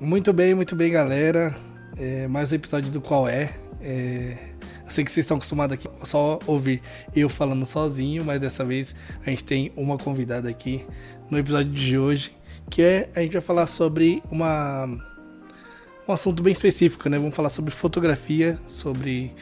[0.00, 1.54] Muito bem, muito bem, galera.
[1.98, 3.50] É, mais um episódio do Qual É.
[3.80, 4.36] é.
[4.84, 6.80] Eu sei que vocês estão acostumados aqui só ouvir
[7.14, 8.94] eu falando sozinho, mas dessa vez
[9.24, 10.84] a gente tem uma convidada aqui
[11.30, 12.30] no episódio de hoje,
[12.70, 14.86] que é a gente vai falar sobre uma
[16.06, 17.18] um assunto bem específico, né?
[17.18, 19.32] Vamos falar sobre fotografia, sobre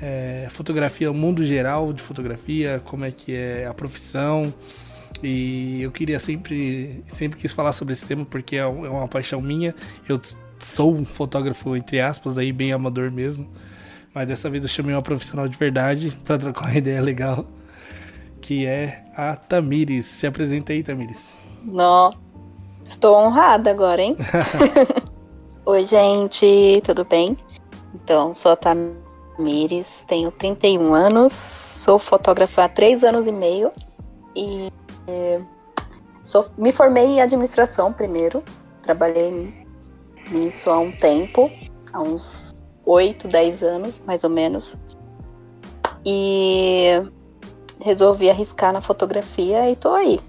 [0.00, 4.52] é, fotografia, o mundo geral de fotografia, como é que é a profissão.
[5.22, 9.40] E eu queria sempre, sempre quis falar sobre esse tema porque é, é uma paixão
[9.40, 9.74] minha.
[10.08, 10.20] Eu
[10.60, 13.48] sou um fotógrafo, entre aspas, aí bem amador mesmo.
[14.14, 17.46] Mas dessa vez eu chamei uma profissional de verdade para trocar uma ideia legal.
[18.40, 20.06] Que é a Tamires.
[20.06, 21.30] Se apresenta aí, Tamires.
[21.64, 22.12] Não,
[22.84, 24.16] estou honrada agora, hein?
[25.66, 27.36] Oi, gente, tudo bem?
[27.94, 33.70] Então, sou a Tamires, tenho 31 anos, sou fotógrafa há 3 anos e meio
[34.34, 34.68] e
[35.08, 35.40] é,
[36.22, 38.44] sou, me formei em administração primeiro,
[38.82, 39.52] trabalhei
[40.30, 41.50] nisso há um tempo,
[41.92, 44.76] há uns 8, 10 anos, mais ou menos.
[46.04, 47.02] E
[47.80, 50.20] resolvi arriscar na fotografia e tô aí.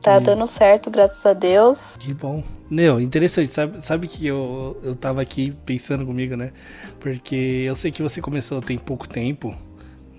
[0.00, 1.96] Tá dando certo, graças a Deus.
[1.96, 2.42] Que bom.
[2.68, 3.50] Neo, interessante.
[3.50, 6.52] Sabe, sabe que eu, eu tava aqui pensando comigo, né?
[7.00, 9.56] Porque eu sei que você começou tem pouco tempo,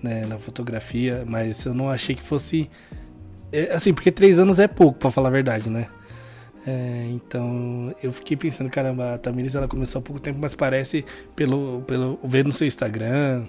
[0.02, 2.68] né, na fotografia, mas eu não achei que fosse
[3.52, 5.88] é, assim, porque três anos é pouco, para falar a verdade, né?
[6.66, 11.04] É, então eu fiquei pensando, caramba, a Tamiris ela começou há pouco tempo, mas parece
[11.36, 13.46] pelo, pelo vendo no seu Instagram,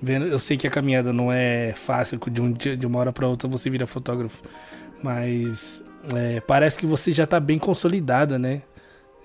[0.00, 3.12] vendo, eu sei que a caminhada não é fácil de um dia, de uma hora
[3.12, 4.42] para outra você vira fotógrafo,
[5.02, 5.82] mas
[6.14, 8.62] é, parece que você já tá bem consolidada, né?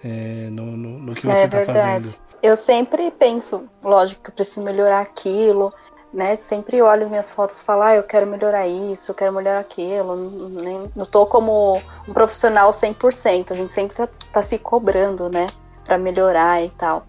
[0.04, 2.16] É, no, no, no, que você é tá fazendo.
[2.42, 5.74] Eu sempre penso, lógico, que eu preciso melhorar aquilo,
[6.14, 6.36] né?
[6.36, 10.16] Sempre olho minhas fotos e falo, ah, eu quero melhorar isso, eu quero melhorar aquilo.
[10.62, 15.48] Nem, não tô como um profissional 100%, a gente sempre tá, tá se cobrando, né?
[15.86, 17.06] Pra melhorar e tal.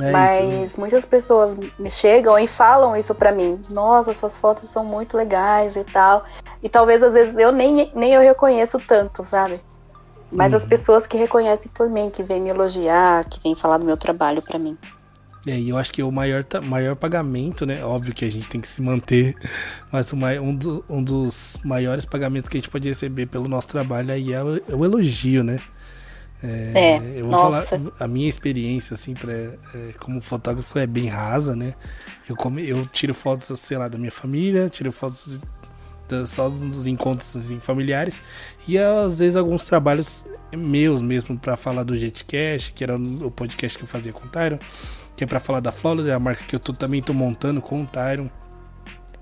[0.00, 0.80] É Mas isso.
[0.80, 3.60] muitas pessoas me chegam e falam isso pra mim.
[3.70, 6.24] Nossa, suas fotos são muito legais e tal.
[6.62, 9.60] E talvez às vezes eu nem, nem eu reconheço tanto, sabe?
[10.30, 10.58] Mas uhum.
[10.58, 13.96] as pessoas que reconhecem por mim, que vêm me elogiar, que vêm falar do meu
[13.96, 14.76] trabalho pra mim.
[15.46, 17.84] É, e eu acho que o maior, maior pagamento, né?
[17.84, 19.34] Óbvio que a gente tem que se manter,
[19.90, 24.12] mas um, do, um dos maiores pagamentos que a gente pode receber pelo nosso trabalho
[24.12, 25.58] aí é o, é o elogio, né?
[26.42, 27.66] É, é, eu vou nossa.
[27.66, 29.56] falar, a minha experiência, assim, pra, é,
[29.98, 31.74] como fotógrafo é bem rasa, né?
[32.28, 35.40] Eu, come, eu tiro fotos, sei lá, da minha família, tiro fotos
[36.08, 38.20] da, só dos encontros assim, familiares
[38.66, 40.24] e às vezes alguns trabalhos
[40.56, 44.28] meus mesmo para falar do Jetcast, que era o podcast que eu fazia com o
[44.30, 44.58] Tyron
[45.18, 47.60] que é para falar da Flawless, é a marca que eu tô, também tô montando
[47.60, 48.30] com o Tyron.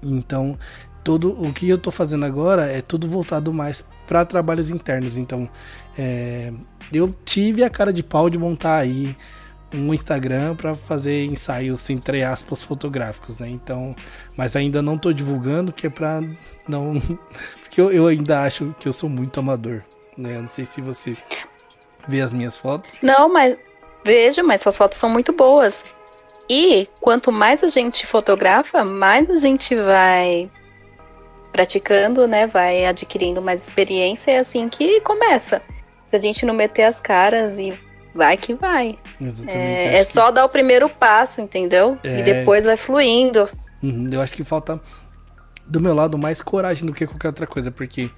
[0.02, 0.54] Então,
[1.02, 5.16] todo o que eu tô fazendo agora é tudo voltado mais para trabalhos internos.
[5.16, 5.48] Então,
[5.96, 6.50] é,
[6.92, 9.16] eu tive a cara de pau de montar aí
[9.72, 13.48] um Instagram para fazer ensaios entre aspas fotográficos, né?
[13.48, 13.96] Então,
[14.36, 16.20] mas ainda não tô divulgando, que é para
[16.68, 17.00] não
[17.64, 19.82] porque eu, eu, ainda acho que eu sou muito amador,
[20.14, 20.36] né?
[20.36, 21.16] Eu não sei se você
[22.06, 22.96] vê as minhas fotos.
[23.02, 23.56] Não, mas
[24.06, 25.84] Vejo, mas suas fotos são muito boas.
[26.48, 30.48] E quanto mais a gente fotografa, mais a gente vai
[31.50, 32.46] praticando, né?
[32.46, 34.30] Vai adquirindo mais experiência.
[34.30, 35.60] É assim que começa.
[36.06, 37.76] Se a gente não meter as caras e
[38.14, 38.96] vai que vai.
[39.48, 41.96] É, é só dar o primeiro passo, entendeu?
[42.04, 42.20] É...
[42.20, 43.48] E depois vai fluindo.
[43.82, 44.80] Uhum, eu acho que falta
[45.66, 48.10] do meu lado mais coragem do que qualquer outra coisa, porque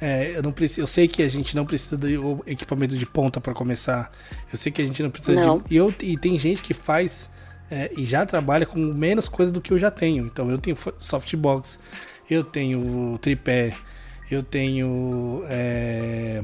[0.00, 3.40] é, eu não preciso, eu sei que a gente não precisa do equipamento de ponta
[3.40, 4.10] para começar.
[4.52, 5.58] Eu sei que a gente não precisa não.
[5.58, 5.74] de.
[5.74, 7.30] E, eu, e tem gente que faz
[7.70, 10.26] é, e já trabalha com menos coisa do que eu já tenho.
[10.26, 11.78] Então eu tenho softbox,
[12.28, 13.74] eu tenho tripé,
[14.30, 16.42] eu tenho é,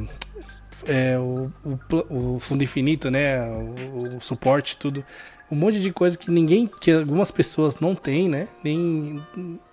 [0.87, 3.43] é, o, o, o, fundo infinito, né?
[3.49, 5.05] O, o, suporte, tudo.
[5.51, 8.47] Um monte de coisa que ninguém, que algumas pessoas não têm, né?
[8.63, 9.21] Nem,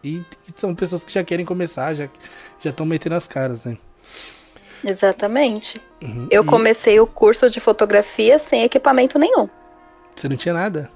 [0.03, 2.09] e, e são pessoas que já querem começar, já
[2.59, 3.77] já estão metendo as caras, né?
[4.83, 5.81] Exatamente.
[6.01, 6.27] Uhum.
[6.31, 6.45] Eu e...
[6.45, 9.47] comecei o curso de fotografia sem equipamento nenhum.
[10.15, 10.89] Você não tinha nada?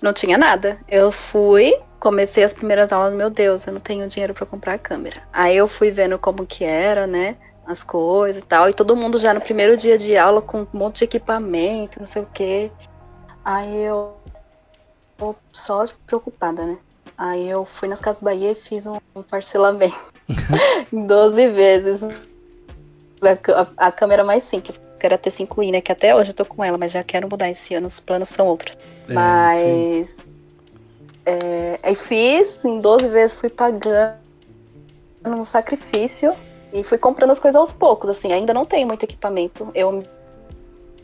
[0.00, 0.78] Não tinha nada.
[0.88, 4.78] Eu fui, comecei as primeiras aulas, meu Deus, eu não tenho dinheiro para comprar a
[4.78, 5.22] câmera.
[5.32, 7.36] Aí eu fui vendo como que era, né?
[7.66, 8.68] As coisas e tal.
[8.68, 12.06] E todo mundo já no primeiro dia de aula com um monte de equipamento, não
[12.06, 12.70] sei o quê.
[13.46, 14.16] Aí eu
[15.52, 16.78] só preocupada, né?
[17.16, 18.98] Aí eu fui nas Casas Bahia e fiz um
[19.30, 19.96] parcelamento
[20.92, 22.02] em 12 vezes.
[23.22, 25.80] A, a, câmera mais simples, que era T5i, né?
[25.80, 28.30] Que até hoje eu tô com ela, mas já quero mudar esse ano, os planos
[28.30, 28.76] são outros.
[29.08, 30.28] É, mas.
[31.24, 34.16] É, aí fiz, em 12 vezes fui pagando
[35.24, 36.34] um sacrifício
[36.72, 39.70] e fui comprando as coisas aos poucos, assim, ainda não tenho muito equipamento.
[39.72, 40.04] Eu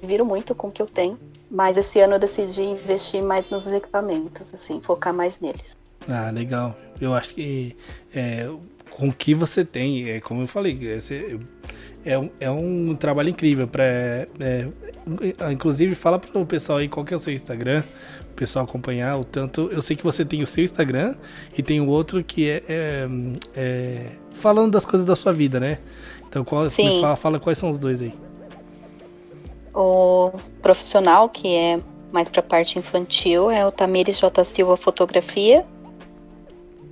[0.03, 1.17] viro muito com o que eu tenho.
[1.53, 5.77] Mas esse ano eu decidi investir mais nos equipamentos, assim, focar mais neles.
[6.09, 6.75] Ah, legal.
[6.99, 7.77] Eu acho que
[8.15, 8.49] é,
[8.89, 13.69] com o que você tem, é como eu falei, é, é, é um trabalho incrível.
[13.69, 14.67] Pra, é,
[15.53, 17.85] inclusive, fala para o pessoal aí qual que é o seu Instagram,
[18.31, 19.19] o pessoal acompanhar.
[19.21, 21.15] O tanto, eu sei que você tem o seu Instagram
[21.55, 23.09] e tem o outro que é, é,
[23.55, 25.81] é falando das coisas da sua vida, né?
[26.27, 28.15] Então, qual, fala, fala quais são os dois aí
[29.75, 31.81] o profissional, que é
[32.13, 34.45] mais para a parte infantil, é o Tamires J.
[34.45, 35.65] Silva Fotografia.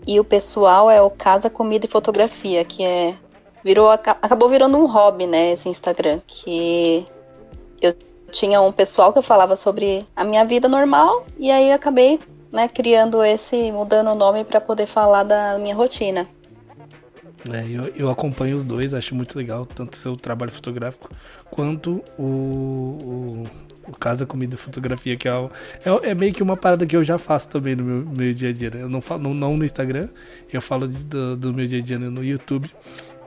[0.07, 3.15] E o pessoal é o Casa Comida e Fotografia, que é
[3.63, 7.07] virou acabou virando um hobby, né, esse Instagram, que
[7.81, 7.95] eu
[8.31, 12.19] tinha um pessoal que eu falava sobre a minha vida normal e aí acabei,
[12.51, 16.27] né, criando esse, mudando o nome para poder falar da minha rotina.
[17.49, 21.11] É, eu, eu acompanho os dois, acho muito legal, tanto seu trabalho fotográfico
[21.51, 23.47] quanto o, o,
[23.89, 27.19] o Casa Comida Fotografia, que é, é, é, meio que uma parada que eu já
[27.19, 28.71] faço também no meu, meu dia a dia.
[28.71, 28.83] Né?
[28.83, 30.09] Eu não falo não no Instagram,
[30.53, 32.71] eu falo de, do, do, meu dia a dia no YouTube.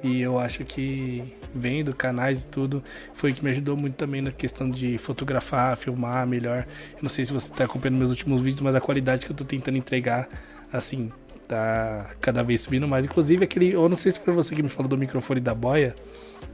[0.03, 1.23] E eu acho que
[1.55, 2.83] vendo canais e tudo,
[3.13, 6.67] foi o que me ajudou muito também na questão de fotografar, filmar melhor.
[6.91, 9.33] Eu não sei se você está acompanhando meus últimos vídeos, mas a qualidade que eu
[9.33, 10.27] estou tentando entregar,
[10.73, 11.09] assim,
[11.53, 13.05] tá cada vez subindo mais.
[13.05, 15.95] Inclusive aquele, eu não sei se foi você que me falou do microfone da boia,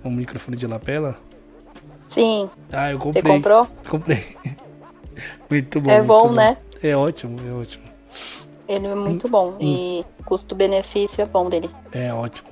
[0.03, 1.17] um microfone de lapela.
[2.07, 2.49] Sim.
[2.71, 3.21] Ah, eu comprei.
[3.21, 3.67] Você comprou?
[3.87, 4.37] Comprei.
[5.49, 5.91] muito bom.
[5.91, 6.57] É bom, bom, né?
[6.81, 7.83] É ótimo, é ótimo.
[8.67, 9.55] Ele é muito bom.
[9.59, 11.69] E custo-benefício é bom dele.
[11.91, 12.49] É ótimo.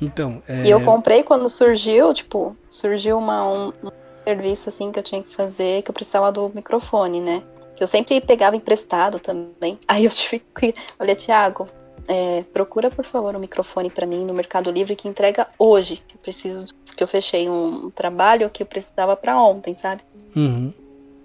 [0.00, 0.42] Então.
[0.48, 0.62] É...
[0.64, 3.90] E eu comprei quando surgiu, tipo, surgiu uma, um, um
[4.24, 7.42] serviço assim que eu tinha que fazer, que eu precisava do microfone, né?
[7.78, 9.78] Que eu sempre pegava emprestado também.
[9.86, 10.74] Aí eu tive que.
[10.98, 11.68] Olha, Thiago,
[12.08, 16.02] é, procura por favor um microfone para mim no Mercado Livre que entrega hoje.
[16.08, 16.66] Que eu preciso.
[16.96, 20.02] Que eu fechei um trabalho que eu precisava para ontem, sabe?
[20.34, 20.72] Uhum.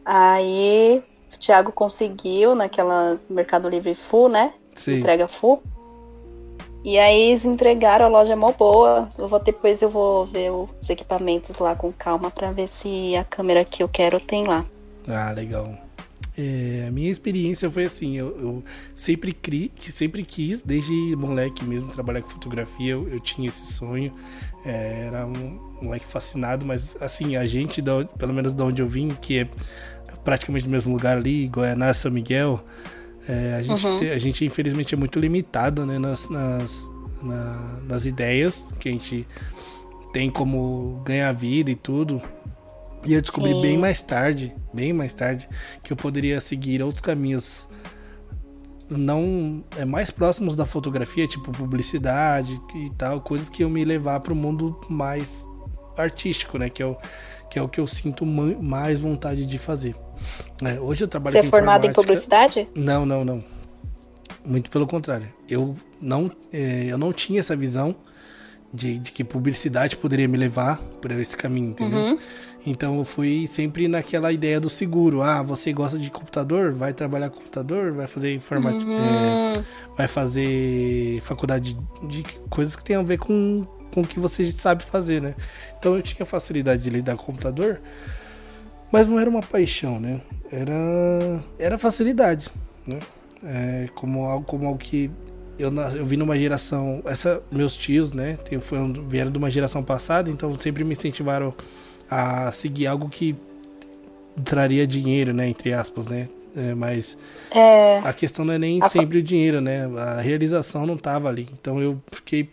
[0.05, 1.03] Aí
[1.33, 4.53] o Thiago conseguiu naquelas Mercado Livre Full, né?
[4.75, 4.99] Sim.
[4.99, 5.59] Entrega full.
[6.83, 9.09] E aí eles entregaram, a loja é mó boa.
[9.17, 13.23] Eu vou depois eu vou ver os equipamentos lá com calma para ver se a
[13.23, 14.63] câmera que eu quero tem lá.
[15.09, 15.82] Ah, legal.
[16.35, 18.63] É, a minha experiência foi assim, eu, eu,
[18.95, 24.11] sempre, cri, sempre quis, desde moleque mesmo, trabalhar com fotografia, eu, eu tinha esse sonho,
[24.65, 28.87] é, era um moleque fascinado, mas assim, a gente, da, pelo menos de onde eu
[28.87, 29.49] vim, que é
[30.23, 32.63] praticamente no mesmo lugar ali, Goianá, São Miguel,
[33.27, 34.11] é, a, gente uhum.
[34.11, 36.89] a gente infelizmente é muito limitado né, nas, nas,
[37.21, 39.25] na, nas ideias que a gente
[40.11, 42.21] tem como ganhar vida e tudo.
[43.05, 43.61] E eu descobri Sim.
[43.61, 45.47] bem mais tarde, bem mais tarde,
[45.83, 47.67] que eu poderia seguir outros caminhos
[48.89, 54.19] não é mais próximos da fotografia, tipo publicidade e tal, coisas que iam me levar
[54.19, 55.49] para o mundo mais
[55.97, 56.69] artístico, né?
[56.69, 56.97] Que é o
[57.53, 59.95] que é o que eu sinto mais vontade de fazer.
[60.63, 62.67] É, hoje eu trabalho Você é formado em publicidade?
[62.73, 63.37] Não, não, não.
[64.43, 65.31] Muito pelo contrário.
[65.47, 67.95] Eu não, é, eu não tinha essa visão
[68.73, 71.99] de, de, que publicidade poderia me levar por esse caminho, entendeu?
[71.99, 72.17] Uhum.
[72.65, 75.21] Então eu fui sempre naquela ideia do seguro.
[75.21, 76.71] Ah, você gosta de computador?
[76.71, 77.91] Vai trabalhar com computador?
[77.91, 78.89] Vai fazer informática?
[78.89, 78.97] Uhum.
[78.97, 79.63] É,
[79.97, 84.49] vai fazer faculdade de, de coisas que tem a ver com, com o que você
[84.51, 85.35] sabe fazer, né?
[85.77, 87.81] Então eu tinha facilidade de lidar com computador,
[88.91, 90.21] mas não era uma paixão, né?
[90.49, 92.49] Era, era facilidade,
[92.87, 92.99] né?
[93.43, 95.11] É, como algo como algo que
[95.59, 97.01] eu, eu vim numa geração.
[97.05, 98.37] Essa, meus tios, né?
[98.45, 101.53] Tem, foi, vieram de uma geração passada, então sempre me incentivaram
[102.13, 103.35] a seguir algo que
[104.45, 105.47] traria dinheiro, né?
[105.47, 106.27] Entre aspas, né?
[106.55, 107.17] É, mas
[107.49, 107.97] é...
[107.99, 109.85] a questão não é nem a sempre o dinheiro, né?
[109.97, 111.49] A realização não tava ali.
[111.59, 112.51] Então eu fiquei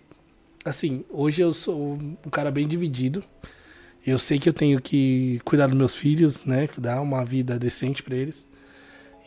[0.64, 3.22] assim, hoje eu sou um cara bem dividido.
[4.06, 6.66] Eu sei que eu tenho que cuidar dos meus filhos, né?
[6.78, 8.48] Dar uma vida decente para eles.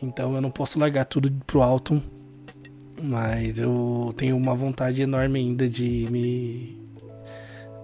[0.02, 2.02] Então eu não posso largar tudo pro alto.
[3.00, 6.83] Mas eu tenho uma vontade enorme ainda de me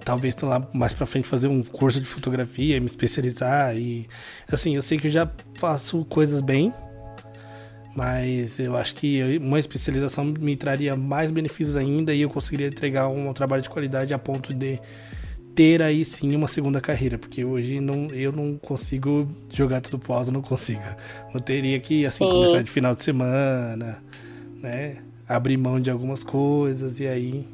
[0.04, 4.08] talvez lá mais para frente fazer um curso de fotografia, me especializar e
[4.50, 6.72] assim, eu sei que eu já faço coisas bem,
[7.94, 13.08] mas eu acho que uma especialização me traria mais benefícios ainda e eu conseguiria entregar
[13.08, 14.80] um trabalho de qualidade a ponto de
[15.54, 20.12] ter aí sim uma segunda carreira, porque hoje não, eu não consigo jogar tudo pro
[20.12, 20.82] alto, não consigo.
[21.34, 22.30] Eu teria que assim sim.
[22.30, 24.02] começar de final de semana,
[24.62, 24.98] né?
[25.28, 27.46] Abrir mão de algumas coisas e aí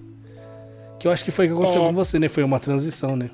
[0.98, 1.88] que eu acho que foi o que aconteceu é.
[1.88, 2.28] com você, né?
[2.28, 3.30] Foi uma transição, né?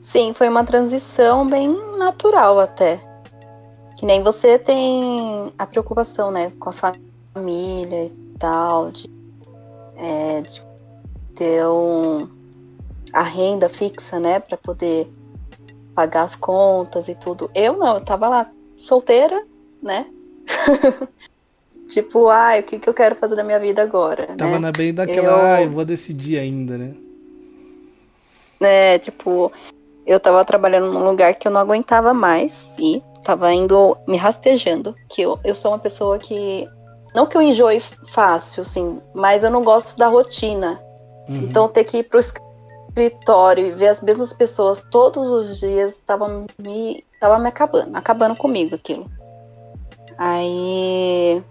[0.00, 3.00] Sim, foi uma transição bem natural até.
[3.96, 6.52] Que nem você tem a preocupação, né?
[6.60, 9.10] Com a família e tal, de,
[9.96, 10.62] é, de
[11.34, 12.28] ter um,
[13.12, 14.38] a renda fixa, né?
[14.38, 15.10] Para poder
[15.94, 17.50] pagar as contas e tudo.
[17.54, 19.44] Eu não, eu tava lá solteira,
[19.82, 20.06] né?
[21.88, 24.26] tipo, ai, o que, que eu quero fazer na minha vida agora?
[24.36, 24.58] Tava né?
[24.58, 26.94] na bem daquela, Eu- ah, eu vou decidir ainda, né?
[28.60, 29.52] É, tipo,
[30.06, 34.94] eu tava trabalhando num lugar que eu não aguentava mais e tava indo me rastejando.
[35.10, 36.66] Que eu, eu sou uma pessoa que.
[37.14, 40.80] Não que eu enjoe fácil, assim, mas eu não gosto da rotina.
[41.28, 41.36] Uhum.
[41.42, 46.46] Então ter que ir pro escritório e ver as mesmas pessoas todos os dias tava
[46.58, 49.10] me, tava me acabando, acabando comigo aquilo.
[50.18, 51.42] Aí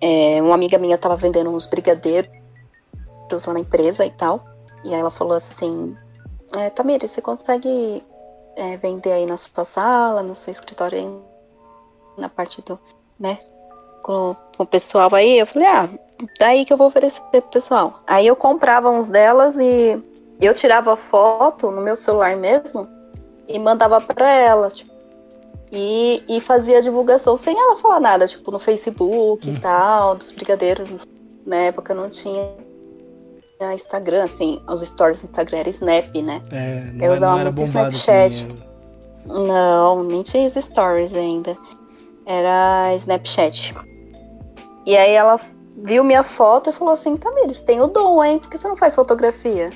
[0.00, 2.30] é, uma amiga minha tava vendendo uns brigadeiros
[3.46, 4.44] lá na empresa e tal.
[4.84, 5.96] E aí ela falou assim,
[6.56, 8.02] é, Tamiri, você consegue
[8.56, 11.08] é, vender aí na sua sala, no seu escritório aí,
[12.16, 12.78] na parte do,
[13.18, 13.38] né,
[14.02, 15.38] com, o pessoal aí?
[15.38, 15.88] Eu falei, ah,
[16.38, 18.00] daí que eu vou oferecer pro pessoal.
[18.06, 20.02] Aí eu comprava uns delas e
[20.40, 22.88] eu tirava foto no meu celular mesmo
[23.46, 24.97] e mandava pra ela, tipo,
[25.72, 29.54] e, e fazia divulgação sem ela falar nada, tipo, no Facebook Uhum.
[29.54, 31.06] e tal, dos brigadeiros.
[31.46, 32.54] Na época não tinha
[33.74, 36.40] Instagram, assim, os stories do Instagram era Snap, né?
[36.52, 37.66] É, não, Eu é- usava era muito.
[37.66, 38.48] Snapchat.
[39.26, 41.56] Não, nem tinha os stories ainda.
[42.24, 43.74] Era Snapchat.
[44.86, 45.38] E aí ela
[45.82, 48.38] viu minha foto e falou assim, Tamires, tem o dom, hein?
[48.38, 49.70] Por que você não faz fotografia?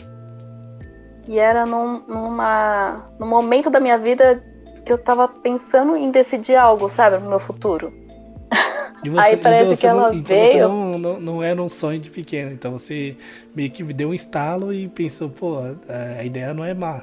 [1.28, 4.42] E era num, numa, num momento da minha vida
[4.84, 7.92] que eu tava pensando em decidir algo, sabe, no meu futuro.
[9.04, 11.68] Você, Aí parece então que você não- ela então veio- não, não, não era um
[11.68, 13.16] sonho de pequeno, então você
[13.54, 15.56] meio que deu um estalo e pensou, pô,
[15.88, 17.02] a, ideia não é má.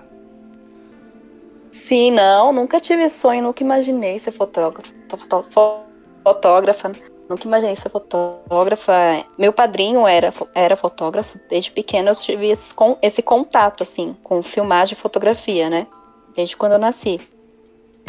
[1.72, 5.84] Sim, não, nunca tive sonho, nunca imaginei ser fotógrafo, fotó- fo-
[6.24, 6.92] fotógrafa,
[7.30, 8.94] nunca imaginei ser fotógrafa.
[9.38, 14.94] Meu padrinho era, era fotógrafo, desde pequeno eu tive esse, esse contato, assim, com filmagem
[14.94, 15.86] e fotografia, né?
[16.34, 17.20] Desde quando eu nasci.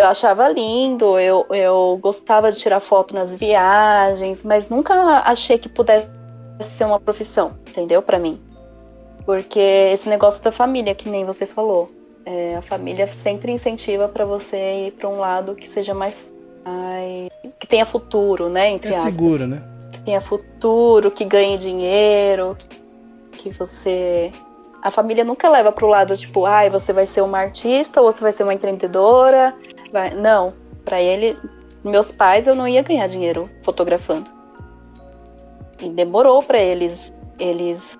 [0.00, 4.94] Eu achava lindo, eu, eu gostava de tirar foto nas viagens, mas nunca
[5.26, 6.08] achei que pudesse
[6.62, 8.00] ser uma profissão, entendeu?
[8.00, 8.40] Pra mim.
[9.26, 11.86] Porque esse negócio da família, que nem você falou.
[12.24, 16.26] É, a família sempre incentiva para você ir para um lado que seja mais,
[16.64, 17.28] mais-
[17.58, 19.62] que tenha futuro, né, entre É aspas, seguro, né?
[19.92, 22.56] que tenha futuro, que ganhe dinheiro,
[23.32, 24.32] que você
[24.82, 28.22] a família nunca leva pro lado tipo, ai, você vai ser uma artista ou você
[28.22, 29.54] vai ser uma empreendedora.
[29.92, 30.52] Vai- Não,
[30.84, 31.42] para eles,
[31.84, 34.30] meus pais eu não ia ganhar dinheiro fotografando.
[35.82, 37.98] E demorou para eles eles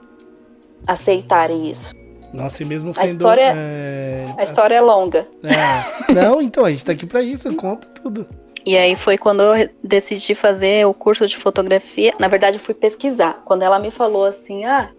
[0.87, 1.93] aceitarem isso.
[2.33, 3.11] Nossa, e mesmo A sendo.
[3.13, 5.27] história- é, A história é longa.
[5.43, 8.27] é, não, então, a gente tá aqui pra isso, conta tudo.
[8.65, 12.13] E aí foi quando eu decidi fazer o curso de fotografia.
[12.19, 13.41] Na verdade, eu fui pesquisar.
[13.45, 14.91] Quando ela me falou assim, ah,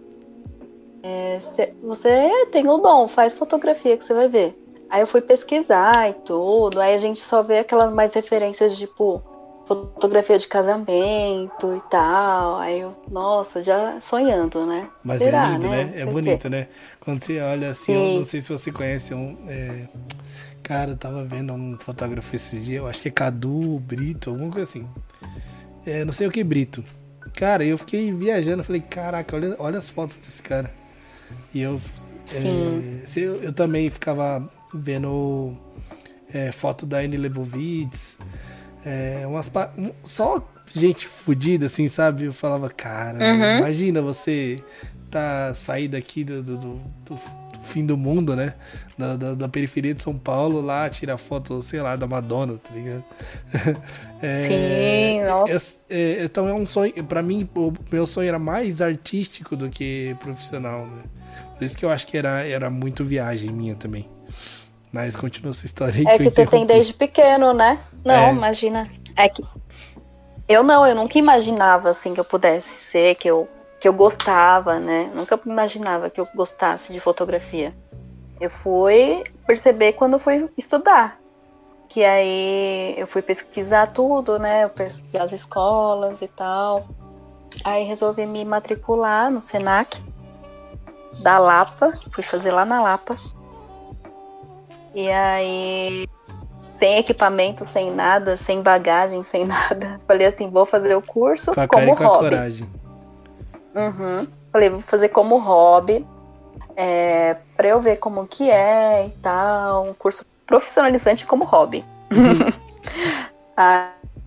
[1.03, 4.57] é, cê- você tem o dom, faz fotografia que você vai ver.
[4.91, 6.81] Aí eu fui pesquisar e tudo.
[6.81, 9.23] Aí a gente só vê aquelas mais referências, tipo,
[9.65, 12.57] fotografia de casamento e tal.
[12.57, 14.89] Aí eu, nossa, já sonhando, né?
[15.01, 15.93] Mas Será, é lindo, né?
[15.95, 16.67] Não É bonito, né?
[16.99, 18.11] Quando você olha assim, Sim.
[18.13, 19.37] eu não sei se você conhece um.
[19.47, 19.87] é,
[20.61, 24.51] Cara, eu tava vendo um fotógrafo esses dias, eu acho que é Cadu Brito, alguma
[24.51, 24.87] coisa assim.
[25.85, 26.83] É, não sei o que Brito.
[27.33, 30.71] Cara, eu fiquei viajando, falei, caraca, olha, olha as fotos desse cara.
[31.53, 31.79] E eu.
[32.25, 33.01] Sim.
[33.03, 35.55] é, eu, eu também ficava vendo
[36.33, 38.17] é, foto da Anne Lebovitz.
[38.85, 42.25] É, umas, pa- um- só gente fodida, assim, sabe?
[42.25, 43.57] Eu falava, cara, Uhum.
[43.57, 44.57] imagina você
[45.09, 47.19] tá sair daqui do, do, do- do
[47.63, 48.55] fim do mundo, né?
[48.97, 52.73] Da, da, da periferia de São Paulo, lá tirar foto, sei lá, da Madonna, tá
[52.73, 53.03] ligado?
[54.23, 55.79] É, Sim, nossa.
[55.89, 59.67] é- é, então é um sonho, pra mim, o meu sonho era mais artístico do
[59.67, 61.01] que profissional, né?
[61.57, 64.07] Por isso que eu acho que era, era muito viagem minha também.
[64.91, 67.79] Mas continua essa história aí É que você tem desde pequeno, né?
[68.03, 68.31] Não, É.
[68.31, 68.89] imagina.
[69.15, 69.43] É que
[70.47, 73.47] eu não, eu nunca imaginava assim que eu pudesse ser, que eu
[73.79, 75.09] que eu gostava, né?
[75.15, 77.73] Nunca imaginava que eu gostasse de fotografia.
[78.39, 81.19] Eu fui perceber quando eu fui estudar.
[81.89, 84.65] Que aí eu fui pesquisar tudo, né?
[84.65, 86.87] Eu pesquisar as escolas e tal.
[87.63, 89.99] Aí resolvi me matricular no Senac
[91.23, 93.15] da Lapa, fui fazer lá na Lapa.
[94.93, 96.09] E aí
[96.81, 100.01] sem equipamento, sem nada, sem bagagem, sem nada.
[100.07, 102.67] Falei assim, vou fazer o curso Com como com hobby.
[103.75, 104.27] Uhum.
[104.51, 106.05] Falei, vou fazer como hobby,
[106.75, 111.85] é, pra eu ver como que é e tal, um curso profissionalizante como hobby.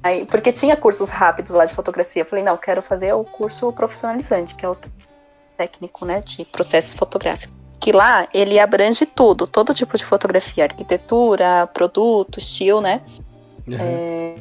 [0.02, 2.22] Aí, porque tinha cursos rápidos lá de fotografia.
[2.22, 4.76] Eu falei, não, quero fazer o curso profissionalizante, que é o
[5.56, 7.53] técnico, né, de processos fotográficos.
[7.84, 13.02] Que lá ele abrange tudo, todo tipo de fotografia, arquitetura, produto, estilo, né?
[13.68, 13.76] Uhum.
[13.78, 14.36] É,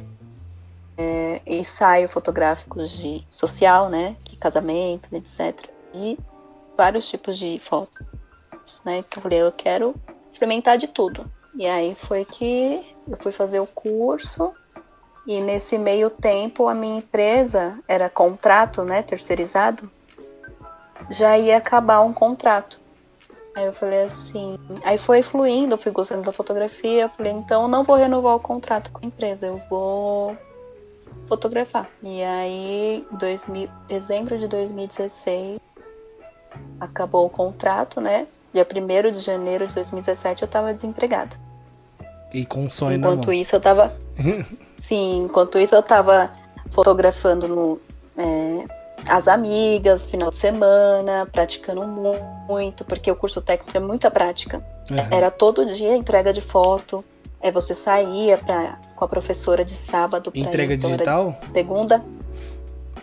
[0.98, 4.16] é, ensaio fotográficos de social, né?
[4.24, 5.68] De casamento, etc.
[5.94, 6.18] E
[6.78, 8.02] vários tipos de fotos,
[8.86, 9.00] né?
[9.00, 9.94] Então eu falei, eu quero
[10.32, 11.30] experimentar de tudo.
[11.54, 14.54] E aí foi que eu fui fazer o curso
[15.28, 19.92] e nesse meio tempo a minha empresa era contrato, né, terceirizado,
[21.10, 22.82] já ia acabar um contrato.
[23.56, 27.64] Aí eu falei assim, aí foi fluindo, eu fui gostando da fotografia, eu falei, então
[27.64, 30.36] eu não vou renovar o contrato com a empresa, eu vou
[31.28, 31.88] fotografar.
[32.02, 35.60] E aí, 2000, dezembro de 2016,
[36.80, 38.28] acabou o contrato, né?
[38.54, 41.36] Dia 1 de janeiro de 2017 eu tava desempregada.
[42.34, 43.96] E com um sonho Enquanto isso eu tava.
[44.78, 46.32] sim, enquanto isso eu tava
[46.72, 47.82] fotografando no,
[48.18, 48.66] é,
[49.08, 54.64] as amigas, final de semana, praticando muito, porque o curso técnico é muita prática.
[54.90, 54.98] Uhum.
[55.12, 57.04] Era todo dia entrega de foto.
[57.42, 60.32] É, você saía pra, com a professora de sábado.
[60.34, 61.38] Entrega digital?
[61.52, 62.04] Segunda.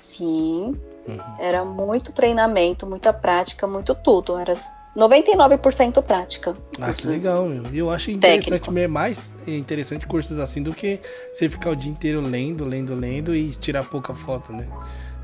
[0.00, 0.76] Sim.
[1.06, 1.18] Uhum.
[1.38, 4.38] Era muito treinamento, muita prática, muito tudo.
[4.38, 4.54] Era
[4.96, 6.54] 99% prática.
[6.80, 7.64] Ah, que legal, meu.
[7.72, 11.00] Eu acho interessante mesmo, mais interessante cursos assim do que
[11.32, 14.66] você ficar o dia inteiro lendo, lendo, lendo e tirar pouca foto, né?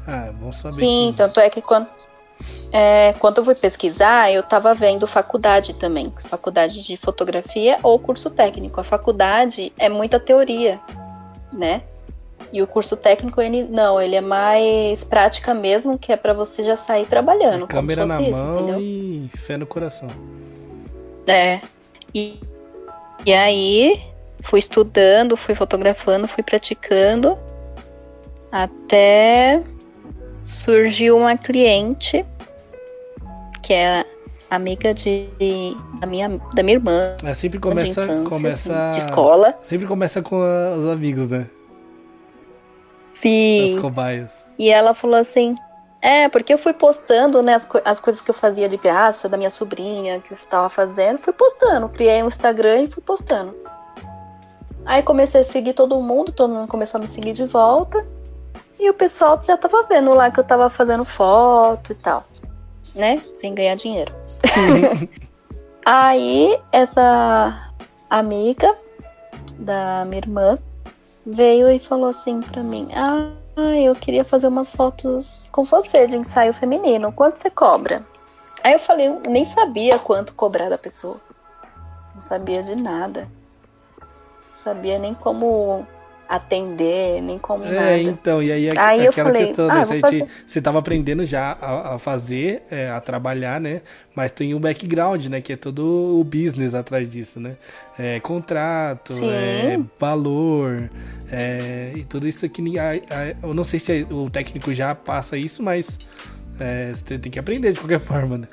[0.06, 0.76] Ah, bom saber.
[0.76, 1.16] Sim, que...
[1.16, 1.88] tanto é que quando,
[2.72, 8.30] é, quando eu fui pesquisar, eu estava vendo faculdade também, faculdade de fotografia ou curso
[8.30, 8.80] técnico.
[8.80, 10.80] A faculdade é muita teoria,
[11.52, 11.82] né?
[12.52, 16.62] E o curso técnico, ele não, ele é mais prática mesmo, que é para você
[16.62, 17.64] já sair trabalhando.
[17.64, 18.80] É câmera na isso, mão entendeu?
[18.80, 20.08] e fé no coração.
[21.26, 21.60] É.
[22.14, 22.38] E,
[23.24, 24.00] e aí,
[24.42, 27.36] fui estudando, fui fotografando, fui praticando,
[28.52, 29.62] até
[30.46, 32.24] surgiu uma cliente,
[33.62, 34.04] que é
[34.48, 35.26] amiga de,
[35.98, 37.16] da, minha, da minha irmã.
[37.24, 39.58] É, sempre começa, infância, começa assim, de escola.
[39.62, 40.40] Sempre começa com
[40.78, 41.46] os amigos, né?
[43.12, 43.74] Sim.
[43.74, 44.44] As cobaias.
[44.58, 45.54] E ela falou assim:
[46.00, 49.28] é, porque eu fui postando, né, as, co as coisas que eu fazia de graça,
[49.28, 51.88] da minha sobrinha, que eu tava fazendo, fui postando.
[51.88, 53.54] Criei um Instagram e fui postando.
[54.84, 58.06] Aí comecei a seguir todo mundo, todo mundo começou a me seguir de volta.
[58.78, 62.24] E o pessoal já tava vendo lá que eu tava fazendo foto e tal,
[62.94, 63.22] né?
[63.34, 64.14] Sem ganhar dinheiro.
[65.84, 67.72] Aí essa
[68.10, 68.76] amiga
[69.58, 70.58] da minha irmã
[71.24, 73.32] veio e falou assim pra mim: Ah,
[73.78, 77.10] eu queria fazer umas fotos com você de ensaio feminino.
[77.12, 78.04] Quanto você cobra?
[78.62, 81.20] Aí eu falei, eu nem sabia quanto cobrar da pessoa.
[82.14, 83.28] Não sabia de nada.
[84.00, 85.86] Não sabia nem como
[86.28, 87.98] atender, nem como é, nada.
[87.98, 89.74] então, e aí, aí aquela falei, questão, né?
[89.74, 90.60] Ah, você, fazer...
[90.60, 93.82] tava aprendendo já a, a fazer, é, a trabalhar, né?
[94.14, 95.40] Mas tem o um background, né?
[95.40, 97.56] Que é todo o business atrás disso, né?
[97.98, 100.90] É, contrato, é, valor,
[101.30, 102.62] é, e tudo isso aqui.
[103.42, 105.98] eu não sei se o técnico já passa isso, mas
[106.58, 108.48] é, você tem que aprender de qualquer forma, né?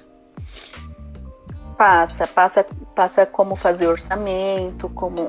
[1.77, 5.27] Passa, passa, passa como fazer orçamento, como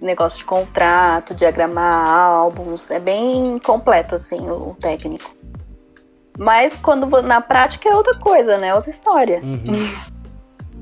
[0.00, 5.30] é, negócio de contrato, diagramar álbuns, é bem completo assim o, o técnico.
[6.38, 8.74] Mas quando na prática é outra coisa, né?
[8.74, 9.40] Outra história.
[9.42, 9.90] Uhum.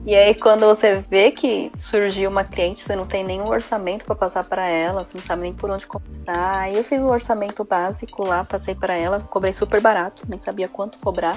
[0.06, 4.14] E aí quando você vê que surgiu uma cliente, você não tem nenhum orçamento para
[4.14, 6.60] passar para ela, você não sabe nem por onde começar.
[6.60, 10.68] Aí eu fiz um orçamento básico lá, passei para ela, cobrei super barato, nem sabia
[10.68, 11.36] quanto cobrar.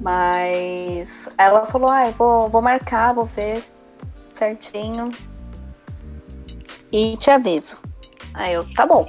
[0.00, 3.62] Mas ela falou: "Ah, eu vou, vou marcar, vou ver
[4.34, 5.08] certinho
[6.92, 7.76] e te aviso.
[8.34, 9.06] Aí eu, tá bom.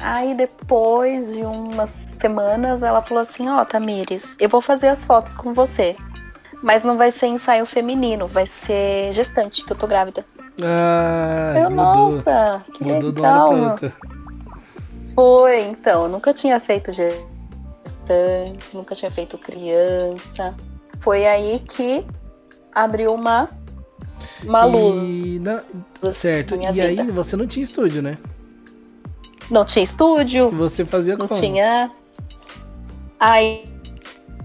[0.00, 5.04] Aí depois de umas semanas ela falou assim, ó, oh, Tamires, eu vou fazer as
[5.04, 5.96] fotos com você.
[6.62, 10.24] Mas não vai ser ensaio feminino, vai ser gestante, que eu tô grávida.
[10.62, 13.76] Ah, eu, mudou, nossa, que mudou legal.
[15.14, 17.26] Foi, então, eu nunca tinha feito gestante,
[18.72, 20.54] nunca tinha feito criança.
[21.00, 22.06] Foi aí que
[22.72, 23.50] abriu uma
[24.42, 24.96] uma luz.
[25.02, 26.54] E, não, certo.
[26.54, 27.02] E vida.
[27.02, 28.18] aí você não tinha estúdio, né?
[29.50, 30.50] Não tinha estúdio.
[30.50, 31.40] Você fazia Não como?
[31.40, 31.90] tinha.
[33.18, 33.64] Aí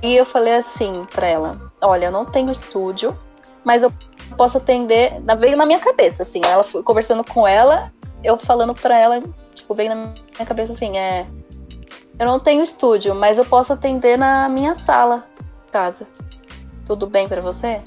[0.01, 3.17] e eu falei assim pra ela: Olha, eu não tenho estúdio,
[3.63, 3.93] mas eu
[4.36, 5.13] posso atender.
[5.38, 6.41] Veio na minha cabeça, assim.
[6.43, 7.91] Ela foi conversando com ela,
[8.23, 9.21] eu falando pra ela,
[9.53, 11.25] tipo, veio na minha cabeça assim: É.
[12.19, 15.25] Eu não tenho estúdio, mas eu posso atender na minha sala,
[15.71, 16.07] casa.
[16.86, 17.81] Tudo bem para você?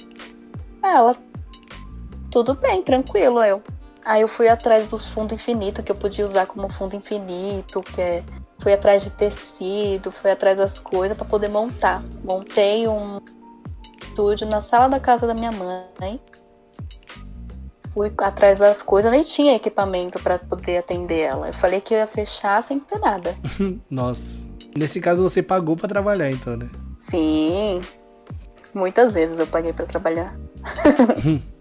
[0.83, 1.17] Ela,
[2.35, 3.63] tudo bem, tranquilo, eu.
[4.05, 8.01] Aí eu fui atrás dos fundos infinitos, que eu podia usar como fundo infinito, que
[8.01, 8.25] é.
[8.59, 12.03] Fui atrás de tecido, fui atrás das coisas para poder montar.
[12.25, 13.21] Montei um
[14.01, 16.21] estúdio na sala da casa da minha mãe.
[17.93, 21.49] Fui atrás das coisas, eu nem tinha equipamento para poder atender ela.
[21.49, 23.37] Eu falei que eu ia fechar sem ter nada.
[23.89, 24.41] Nossa.
[24.77, 26.69] Nesse caso você pagou para trabalhar, então, né?
[26.99, 27.81] Sim.
[28.73, 30.37] Muitas vezes eu paguei para trabalhar.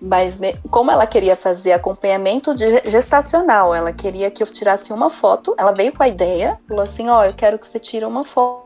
[0.00, 0.38] Mas
[0.70, 5.54] como ela queria fazer acompanhamento de gestacional, ela queria que eu tirasse uma foto.
[5.58, 8.24] Ela veio com a ideia, falou assim: "Ó, oh, eu quero que você tire uma
[8.24, 8.64] foto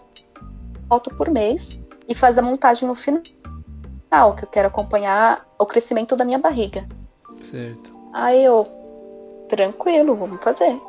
[1.17, 6.25] por mês e faz a montagem no final, que eu quero acompanhar o crescimento da
[6.25, 6.87] minha barriga".
[7.51, 7.95] Certo.
[8.13, 8.67] Aí eu,
[9.49, 10.81] tranquilo, vamos fazer.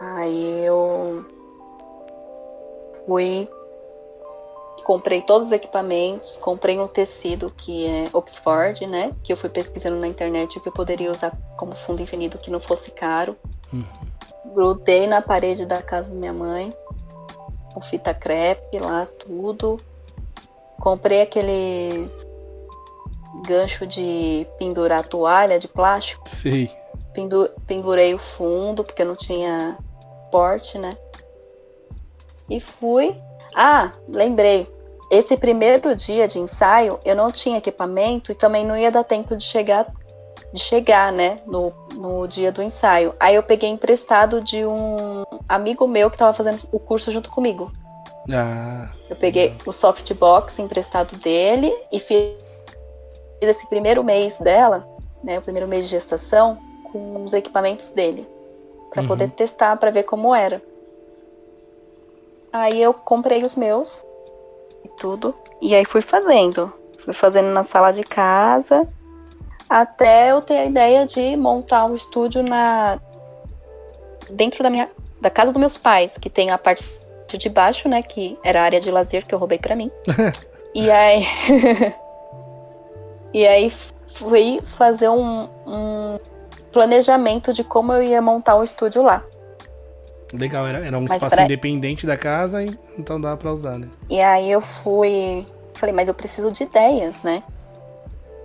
[0.00, 1.24] Aí eu
[3.06, 3.48] fui
[4.84, 9.12] comprei todos os equipamentos, comprei um tecido que é Oxford, né?
[9.22, 12.50] Que eu fui pesquisando na internet o que eu poderia usar como fundo infinito que
[12.50, 13.34] não fosse caro.
[13.72, 13.84] Uhum.
[14.54, 16.76] Grudei na parede da casa da minha mãe,
[17.72, 19.80] com fita crepe lá, tudo.
[20.78, 22.26] Comprei aqueles
[23.46, 26.28] gancho de pendurar toalha de plástico.
[26.28, 26.68] Sim.
[27.14, 29.78] Pendu pendurei o fundo, porque não tinha
[30.30, 30.94] porte, né?
[32.50, 33.16] E fui.
[33.54, 34.68] Ah, lembrei
[35.10, 39.36] esse primeiro dia de ensaio eu não tinha equipamento e também não ia dar tempo
[39.36, 39.86] de chegar
[40.52, 43.12] de chegar, né, no, no dia do ensaio.
[43.18, 47.72] Aí eu peguei emprestado de um amigo meu que estava fazendo o curso junto comigo.
[48.32, 52.38] Ah, eu peguei o softbox emprestado dele e fiz
[53.40, 54.86] esse primeiro mês dela,
[55.24, 58.24] né, o primeiro mês de gestação, com os equipamentos dele,
[58.90, 59.08] para uhum.
[59.08, 60.62] poder testar, para ver como era.
[62.54, 64.06] Aí eu comprei os meus
[64.84, 65.34] e tudo.
[65.60, 66.72] E aí fui fazendo.
[67.04, 68.88] Fui fazendo na sala de casa
[69.68, 72.98] até eu ter a ideia de montar um estúdio na
[74.30, 74.88] dentro da minha
[75.20, 76.84] da casa dos meus pais, que tem a parte
[77.36, 79.90] de baixo, né, que era a área de lazer que eu roubei para mim.
[80.74, 81.26] e aí
[83.32, 83.72] E aí
[84.14, 86.18] fui fazer um, um
[86.70, 89.24] planejamento de como eu ia montar o estúdio lá.
[90.32, 91.44] Legal, era, era um mas espaço pra...
[91.44, 92.64] independente da casa,
[92.98, 93.88] então dá para usar, né?
[94.08, 95.46] E aí eu fui.
[95.74, 97.42] Falei, mas eu preciso de ideias, né?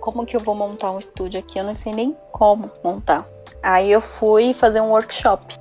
[0.00, 1.58] Como que eu vou montar um estúdio aqui?
[1.58, 3.26] Eu não sei nem como montar.
[3.62, 5.58] Aí eu fui fazer um workshop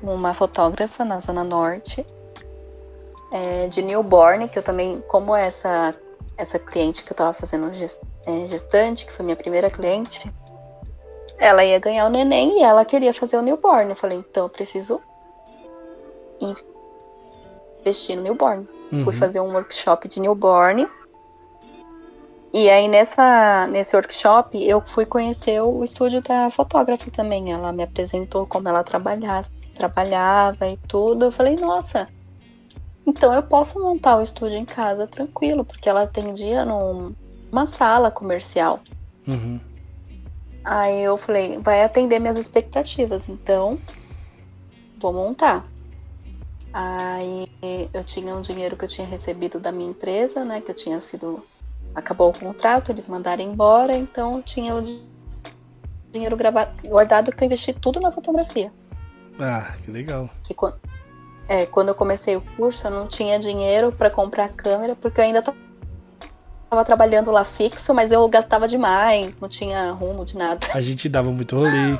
[0.00, 2.04] com uma fotógrafa na Zona Norte
[3.32, 5.94] é, de newborn, que eu também, como essa,
[6.36, 7.70] essa cliente que eu tava fazendo
[8.26, 10.32] é, gestante, que foi minha primeira cliente,
[11.38, 13.90] ela ia ganhar o neném e ela queria fazer o newborn.
[13.90, 15.00] Eu falei, então eu preciso
[17.80, 18.68] investir no newborn.
[18.92, 19.04] Uhum.
[19.04, 20.88] Fui fazer um workshop de newborn.
[22.52, 27.52] E aí nessa, nesse workshop eu fui conhecer o estúdio da fotógrafa também.
[27.52, 31.26] Ela me apresentou como ela trabalhava, trabalhava e tudo.
[31.26, 32.08] Eu falei, nossa,
[33.06, 38.80] então eu posso montar o estúdio em casa tranquilo, porque ela atendia numa sala comercial.
[39.26, 39.60] Uhum.
[40.64, 43.78] Aí eu falei, vai atender minhas expectativas, então
[44.98, 45.66] vou montar.
[46.72, 47.48] Aí
[47.92, 50.60] eu tinha um dinheiro que eu tinha recebido da minha empresa, né?
[50.60, 51.44] Que eu tinha sido.
[51.94, 54.82] Acabou o contrato, eles mandaram embora, então eu tinha o
[56.12, 58.72] dinheiro gravado, guardado que eu investi tudo na fotografia.
[59.38, 60.28] Ah, que legal.
[60.42, 60.56] Que,
[61.48, 65.24] é, quando eu comecei o curso, eu não tinha dinheiro para comprar câmera, porque eu
[65.24, 65.42] ainda
[66.74, 70.66] tava trabalhando lá fixo, mas eu gastava demais, não tinha rumo de nada.
[70.74, 71.96] A gente dava muito rolê.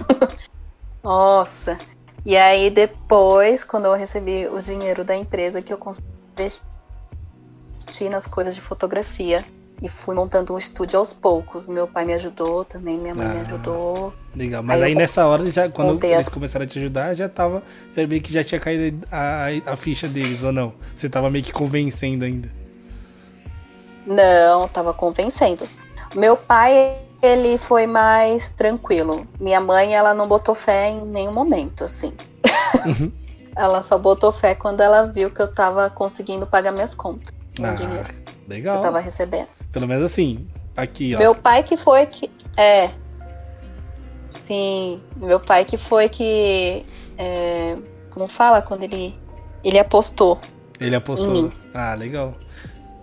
[1.02, 1.78] Nossa.
[2.26, 6.06] E aí depois, quando eu recebi o dinheiro da empresa, que eu consegui
[6.36, 9.44] investir nas coisas de fotografia.
[9.82, 11.68] E fui montando um estúdio aos poucos.
[11.68, 14.14] Meu pai me ajudou também, minha mãe ah, me ajudou.
[14.34, 17.62] Legal, mas aí, aí nessa hora, já, quando eles começaram a te ajudar, já tava.
[17.94, 20.72] Já meio que já tinha caído a, a, a ficha deles, ou não?
[20.94, 22.63] Você tava meio que convencendo ainda.
[24.06, 25.66] Não, tava convencendo.
[26.14, 29.26] Meu pai, ele foi mais tranquilo.
[29.40, 32.12] Minha mãe, ela não botou fé em nenhum momento, assim.
[32.84, 33.10] Uhum.
[33.56, 37.64] ela só botou fé quando ela viu que eu tava conseguindo pagar minhas contas com
[37.64, 38.08] ah, dinheiro.
[38.48, 38.74] Legal.
[38.74, 39.48] Que eu tava recebendo.
[39.72, 41.18] Pelo menos assim, aqui, ó.
[41.18, 42.30] Meu pai que foi que.
[42.56, 42.90] É.
[44.30, 46.84] Sim, meu pai que foi que.
[47.16, 47.76] É,
[48.10, 49.18] como fala quando ele.
[49.62, 50.38] Ele apostou.
[50.78, 51.50] Ele apostou.
[51.72, 52.34] Ah, legal.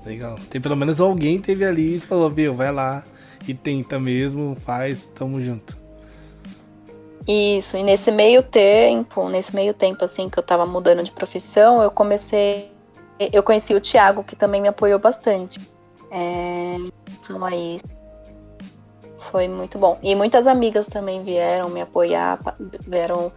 [0.06, 0.36] Legal.
[0.50, 3.04] Tem pelo menos alguém teve ali e falou, viu, vai lá
[3.48, 5.78] e tenta mesmo, faz, tamo junto.
[7.28, 11.82] Isso, e nesse meio tempo, nesse meio tempo assim que eu tava mudando de profissão,
[11.82, 12.72] eu comecei,
[13.32, 15.60] eu conheci o Thiago, que também me apoiou bastante.
[16.10, 16.78] É,
[17.12, 17.80] então aí
[19.30, 20.00] foi muito bom.
[20.02, 22.40] E muitas amigas também vieram me apoiar,
[22.88, 23.32] vieram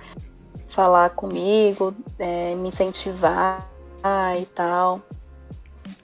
[0.66, 3.68] falar comigo, é, me incentivar
[4.40, 5.02] e tal.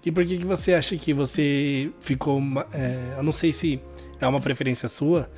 [0.05, 2.41] E por que, que você acha que você ficou.
[2.73, 3.81] É, eu não sei se
[4.21, 5.29] é uma preferência sua,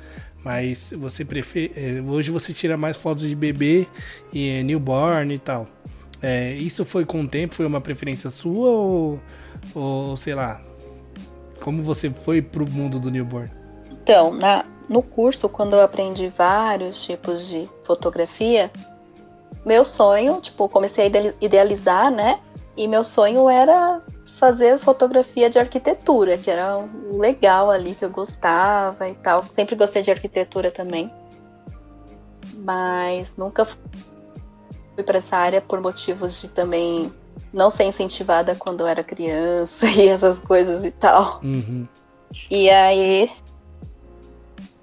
[0.43, 1.71] mas você prefere.
[1.75, 3.87] É, hoje você tira mais fotos de bebê
[4.31, 5.67] e é, newborn e tal.
[6.21, 7.55] É, isso foi com o tempo?
[7.55, 9.19] Foi uma preferência sua ou,
[9.75, 10.61] ou sei lá?
[11.61, 13.51] Como você foi pro mundo do newborn?
[13.91, 18.71] Então, na, no curso, quando eu aprendi vários tipos de fotografia,
[19.65, 22.39] meu sonho, tipo, comecei a idealizar, né?
[22.75, 24.01] E meu sonho era
[24.43, 29.45] fazer fotografia de arquitetura, que era um legal ali que eu gostava e tal.
[29.55, 31.09] Sempre gostei de arquitetura também.
[32.55, 37.09] Mas nunca fui para essa área por motivos de também
[37.53, 41.39] não ser incentivada quando eu era criança e essas coisas e tal.
[41.41, 41.87] Uhum.
[42.51, 43.31] E aí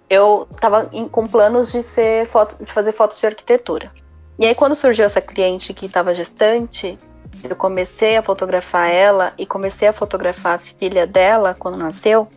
[0.08, 3.92] eu tava com planos de ser foto, de fazer fotos de arquitetura.
[4.38, 6.98] E aí quando surgiu essa cliente que estava gestante,
[7.42, 12.28] eu comecei a fotografar ela e comecei a fotografar a filha dela quando nasceu,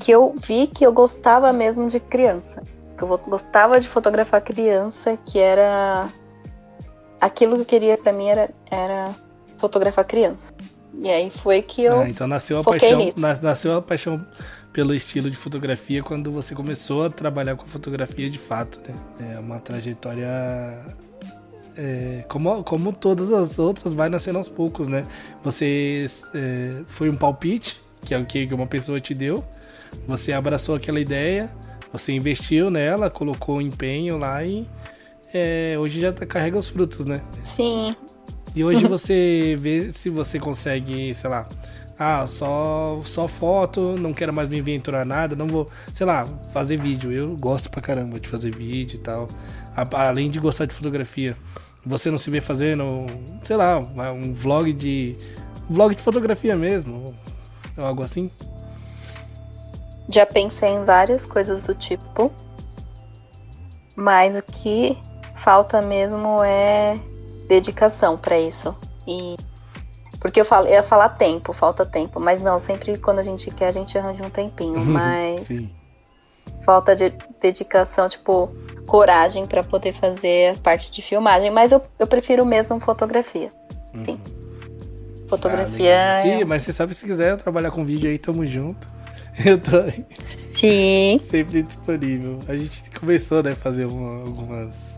[0.00, 2.62] que eu vi que eu gostava mesmo de criança.
[2.96, 6.08] Que eu gostava de fotografar criança, que era
[7.20, 9.14] aquilo que eu queria para mim era, era
[9.58, 10.52] fotografar criança.
[11.00, 12.00] E aí foi que eu.
[12.00, 12.98] Ah, então nasceu a paixão.
[12.98, 13.20] Nisso.
[13.20, 14.24] Nasceu a paixão
[14.72, 19.34] pelo estilo de fotografia quando você começou a trabalhar com fotografia de fato, né?
[19.34, 20.28] É uma trajetória.
[21.76, 25.06] É, como, como todas as outras, vai nascendo aos poucos, né?
[25.42, 29.44] Você é, foi um palpite, que é o que uma pessoa te deu,
[30.06, 31.50] você abraçou aquela ideia,
[31.92, 34.66] você investiu nela, colocou empenho lá e
[35.32, 37.20] é, hoje já tá, carrega os frutos, né?
[37.40, 37.94] Sim.
[38.54, 41.48] E hoje você vê se você consegue, sei lá,
[41.98, 46.76] ah, só, só foto, não quero mais me aventurar nada, não vou, sei lá, fazer
[46.76, 47.12] vídeo.
[47.12, 49.28] Eu gosto pra caramba de fazer vídeo e tal.
[49.76, 51.36] A, além de gostar de fotografia.
[51.86, 53.06] Você não se vê fazendo,
[53.44, 55.16] sei lá, um vlog de.
[55.68, 57.14] vlog de fotografia mesmo.
[57.76, 58.30] Ou algo assim?
[60.08, 62.32] Já pensei em várias coisas do tipo.
[63.96, 64.96] Mas o que
[65.36, 66.98] falta mesmo é
[67.48, 68.74] dedicação para isso.
[69.06, 69.36] E
[70.24, 73.50] porque eu, falo, eu ia falar tempo, falta tempo, mas não, sempre quando a gente
[73.50, 75.70] quer, a gente arranja um tempinho, mas Sim.
[76.64, 78.54] Falta de dedicação, tipo,
[78.86, 83.50] coragem para poder fazer a parte de filmagem, mas eu, eu prefiro mesmo fotografia.
[84.04, 84.12] Sim.
[84.12, 84.44] Uhum.
[85.28, 86.18] Fotografia.
[86.18, 88.86] Ah, Sim, mas você sabe se quiser trabalhar com vídeo aí, tamo junto.
[89.44, 89.78] Eu tô
[90.20, 91.20] Sim.
[91.28, 92.38] sempre disponível.
[92.46, 94.96] A gente começou, né, fazer uma, algumas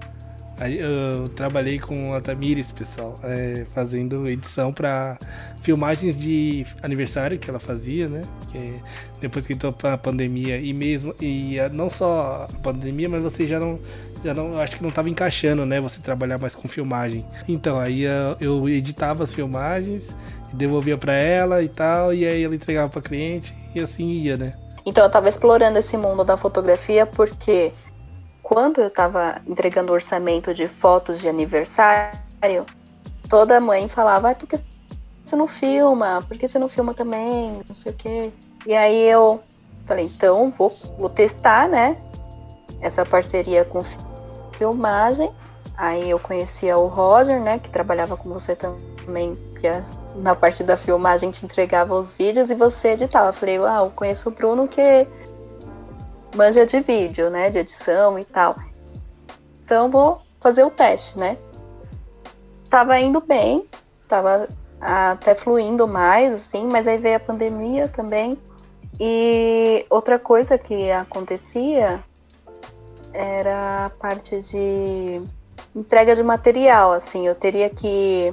[0.61, 5.19] eu trabalhei com a Tamires, pessoal, é, fazendo edição para
[5.61, 8.23] filmagens de aniversário que ela fazia, né?
[8.51, 8.75] Que
[9.21, 13.61] depois que entrou a pandemia e mesmo e não só a pandemia, mas você já
[13.61, 13.79] não
[14.25, 15.81] já não acho que não estava encaixando, né?
[15.81, 17.25] Você trabalhar mais com filmagem.
[17.47, 18.05] Então aí
[18.41, 20.15] eu editava as filmagens,
[20.55, 24.53] devolvia para ela e tal, e aí ela entregava para cliente e assim ia, né?
[24.87, 27.73] Então eu estava explorando esse mundo da fotografia porque
[28.47, 32.65] quando eu estava entregando orçamento de fotos de aniversário,
[33.29, 34.57] toda mãe falava, ah, por que
[35.25, 36.23] você não filma?
[36.29, 37.61] Por que você não filma também?
[37.67, 38.31] Não sei o quê.
[38.65, 39.43] E aí eu
[39.85, 41.97] falei, então vou, vou testar, né?
[42.81, 43.83] Essa parceria com
[44.53, 45.29] filmagem.
[45.77, 47.59] Aí eu conhecia o Roger, né?
[47.59, 49.67] Que trabalhava com você também, que
[50.21, 53.33] na parte da filmagem te entregava os vídeos e você editava.
[53.33, 55.05] Falei, ah, eu conheço o Bruno que
[56.37, 57.51] manja de vídeo, né?
[57.51, 58.57] De edição e tal.
[59.65, 61.37] Então vou fazer o teste, né?
[62.71, 63.67] Tava indo bem,
[64.07, 64.49] tava
[64.81, 68.39] até fluindo mais, assim, mas aí veio a pandemia também.
[69.01, 72.03] E outra coisa que acontecia
[73.13, 75.23] era a parte de
[75.75, 78.33] entrega de material, assim, eu teria que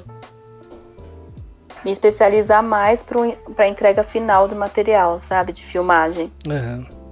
[1.84, 6.32] me especializar mais para entrega final do material, sabe, de filmagem.
[6.48, 7.03] Uhum.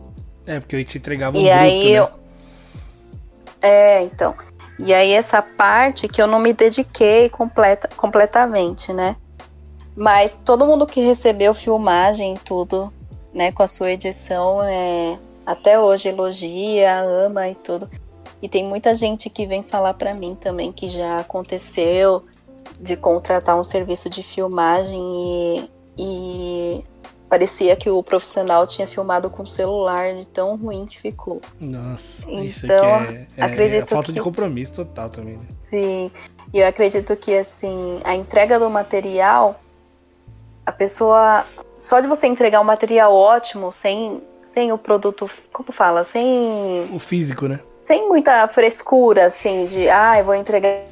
[0.46, 2.00] É, porque eu te entregava um e bruto, aí né?
[2.00, 2.10] eu...
[3.62, 4.36] É, então.
[4.80, 9.16] E aí essa parte que eu não me dediquei completa, completamente, né?
[9.96, 12.92] Mas todo mundo que recebeu filmagem e tudo,
[13.34, 17.90] né, com a sua edição, é, até hoje elogia, ama e tudo.
[18.42, 22.26] E tem muita gente que vem falar para mim também que já aconteceu
[22.80, 26.84] de contratar um serviço de filmagem e, e
[27.32, 31.42] parecia que o profissional tinha filmado com o celular de tão ruim que ficou.
[31.62, 34.12] Nossa, então, isso aqui é, é, acredito é falta que...
[34.12, 35.38] de compromisso total também.
[35.38, 35.46] Né?
[35.64, 36.12] Sim,
[36.54, 39.62] e eu acredito que assim a entrega do material,
[40.66, 41.46] a pessoa
[41.78, 47.00] só de você entregar um material ótimo sem sem o produto, como fala, sem o
[47.00, 47.62] físico, né?
[47.82, 50.91] Sem muita frescura assim de, ah, eu vou entregar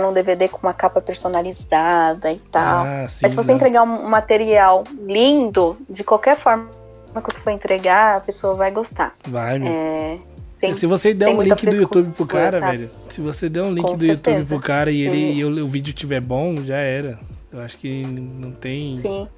[0.00, 2.84] num DVD com uma capa personalizada e tal.
[2.86, 3.56] Ah, sim, Mas se você não.
[3.56, 6.68] entregar um material lindo, de qualquer forma
[7.14, 9.14] que você for entregar, a pessoa vai gostar.
[9.26, 9.72] Vai, meu.
[9.72, 12.76] É, sem- se você der um link do YouTube pro cara, sabe?
[12.78, 12.90] velho.
[13.08, 14.54] Se você der um link Com do YouTube certeza.
[14.54, 17.18] pro cara e ele E- e o, o vídeo tiver bom, já era.
[17.52, 18.92] Eu acho que não tem.
[18.94, 19.28] Sim,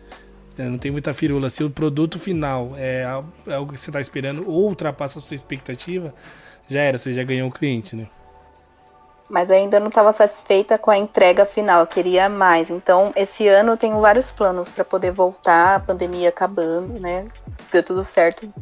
[0.58, 1.50] é, Não tem muita firula.
[1.50, 3.02] Se o produto final é
[3.46, 6.14] é algo que você tá esperando ou ultrapassa a sua expectativa,
[6.66, 8.06] já era, você já ganhou o cliente, né?
[9.28, 12.70] Mas ainda não estava satisfeita com a entrega final, eu queria mais.
[12.70, 17.26] Então, esse ano eu tenho vários planos para poder voltar, a pandemia acabando, né?
[17.70, 18.52] Deu tudo certo.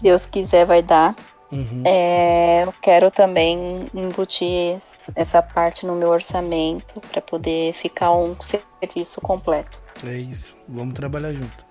[0.00, 1.14] Deus quiser, vai dar.
[1.52, 1.82] Uhum.
[1.84, 4.78] É, eu quero também embutir
[5.14, 9.82] essa parte no meu orçamento para poder ficar um serviço completo.
[10.04, 10.56] É isso.
[10.66, 11.64] Vamos trabalhar junto.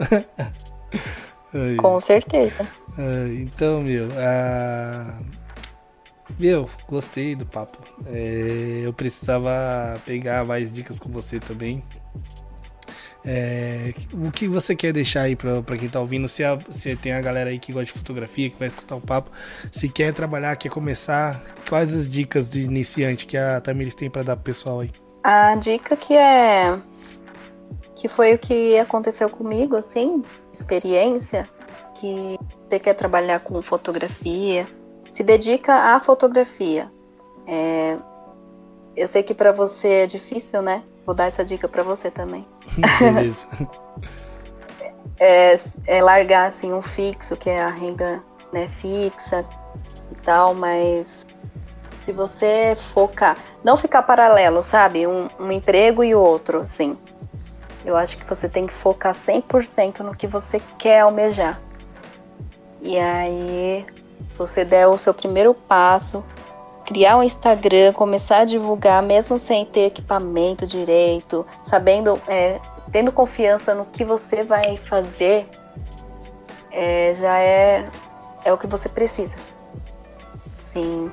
[1.52, 1.76] Aí.
[1.82, 2.68] Com certeza.
[2.96, 5.20] Ah, então, meu, ah,
[6.40, 7.78] meu, gostei do papo.
[8.08, 11.84] É, eu precisava pegar mais dicas com você também.
[13.24, 16.28] É, o que você quer deixar aí pra quem tá ouvindo?
[16.28, 19.02] Se, a- se tem a galera aí que gosta de fotografia, que vai escutar o
[19.02, 19.30] papo,
[19.72, 21.40] se quer trabalhar, quer começar,
[21.70, 24.92] quais as dicas de iniciante que a Tamiris tem pra dar pro pessoal aí?
[25.24, 26.80] A dica que é
[27.96, 31.48] que foi o que aconteceu comigo, assim, experiência,
[32.00, 32.36] que
[32.68, 34.68] você quer trabalhar com fotografia,
[35.12, 36.90] se dedica à fotografia.
[37.46, 37.98] É,
[38.96, 40.84] eu sei que para você é difícil, né?
[41.06, 42.48] Vou dar essa dica para você também.
[43.00, 43.46] Beleza.
[45.24, 49.46] É, é largar assim um fixo, que é a renda né, fixa
[50.12, 51.28] e tal, mas
[52.02, 55.06] se você focar, não ficar paralelo, sabe?
[55.06, 56.98] Um, um emprego e o outro, assim.
[57.86, 61.60] Eu acho que você tem que focar 100% no que você quer almejar.
[62.82, 63.86] E aí,
[64.38, 66.24] você der o seu primeiro passo,
[66.86, 72.60] criar um Instagram, começar a divulgar, mesmo sem ter equipamento direito, sabendo, é,
[72.92, 75.48] tendo confiança no que você vai fazer,
[76.72, 77.90] é, já é,
[78.44, 79.38] é o que você precisa.
[80.58, 81.12] Sim.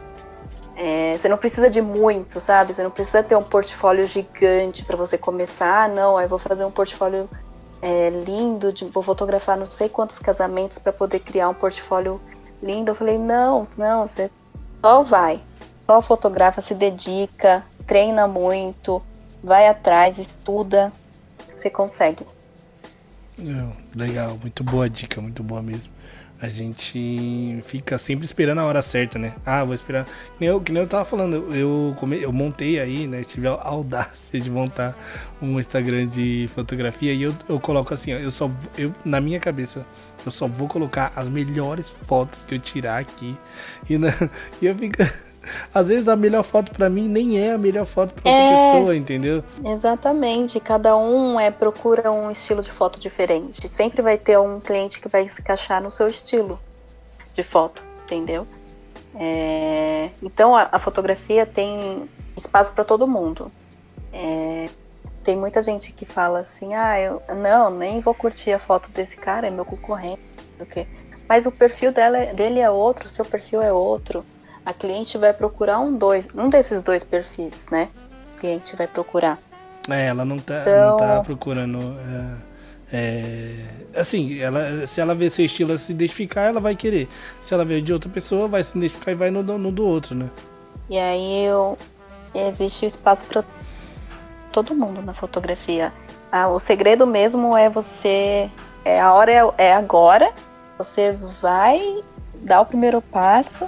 [0.76, 2.72] É, você não precisa de muito, sabe?
[2.72, 5.84] Você não precisa ter um portfólio gigante para você começar.
[5.84, 7.28] Ah, não, eu vou fazer um portfólio
[7.82, 12.20] é, lindo, de- vou fotografar não sei quantos casamentos para poder criar um portfólio
[12.62, 12.90] lindo.
[12.90, 14.30] Eu falei, não, não, você
[14.82, 15.40] só vai.
[15.86, 19.02] Só fotografa, se dedica, treina muito,
[19.42, 20.92] vai atrás, estuda.
[21.56, 22.26] Você consegue.
[23.94, 25.92] Legal, muito boa dica, muito boa mesmo.
[26.40, 29.32] A gente fica sempre esperando a hora certa, né?
[29.44, 30.04] Ah, vou esperar.
[30.04, 33.24] Que nem eu, que nem eu tava falando, eu, come- eu montei aí, né?
[33.24, 34.96] Tive a audácia de montar
[35.42, 39.40] um Instagram de fotografia e eu, eu coloco assim, ó, eu só eu na minha
[39.40, 39.84] cabeça,
[40.28, 43.36] eu só vou colocar as melhores fotos que eu tirar aqui.
[43.88, 44.08] E, na,
[44.62, 44.96] e eu fico
[45.72, 48.72] às vezes a melhor foto pra mim nem é a melhor foto pra outra É.
[48.72, 49.42] pessoa, entendeu?
[49.64, 53.66] Exatamente, cada um é, procura um estilo de foto diferente.
[53.66, 56.60] Sempre vai ter um cliente que vai se encaixar no seu estilo
[57.34, 58.46] de foto, entendeu?
[59.14, 63.50] É, então a, a fotografia tem espaço para todo mundo.
[64.12, 64.47] É,
[65.28, 69.14] tem muita gente que fala assim, ah, eu não, nem vou curtir a foto desse
[69.14, 70.22] cara, é meu concorrente,
[70.58, 70.86] o quê.
[71.28, 74.24] Mas o perfil dela, é- dele é outro, o seu perfil é outro.
[74.64, 77.90] A cliente vai procurar um dois, um desses dois perfis, né?
[78.34, 79.38] O cliente vai procurar.
[79.90, 81.78] É, ela não tá, Então- não tá procurando.
[82.90, 87.06] é, é, assim, ela, se ela ver seu estilo se identificar, ela vai querer.
[87.42, 89.86] Se ela ver de outra pessoa, vai se identificar e vai no, do- no do
[89.86, 90.30] outro, né?
[90.88, 91.76] E aí eu,
[92.34, 93.44] existe espaço para
[94.52, 95.92] todo mundo na fotografia.
[96.30, 98.50] Ah, o segredo mesmo é você.
[98.84, 100.32] É, a hora é, é agora.
[100.76, 102.02] Você vai
[102.34, 103.66] dar o primeiro passo